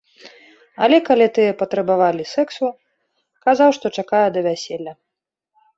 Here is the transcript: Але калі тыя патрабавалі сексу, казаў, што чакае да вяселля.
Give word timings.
Але 0.85 0.97
калі 1.09 1.27
тыя 1.35 1.51
патрабавалі 1.61 2.23
сексу, 2.35 2.65
казаў, 3.47 3.69
што 3.79 3.85
чакае 3.99 4.25
да 4.37 4.49
вяселля. 4.51 4.93